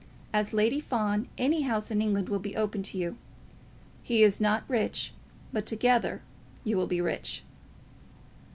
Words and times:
As 0.33 0.51
Lady 0.51 0.79
Fawn, 0.79 1.27
any 1.37 1.61
house 1.61 1.91
in 1.91 2.01
England 2.01 2.27
will 2.27 2.39
be 2.39 2.55
open 2.55 2.81
to 2.81 2.97
you. 2.97 3.17
He 4.01 4.23
is 4.23 4.41
not 4.41 4.67
rich, 4.67 5.13
but 5.53 5.67
together 5.67 6.23
you 6.63 6.75
will 6.75 6.87
be 6.87 6.99
rich." 6.99 7.43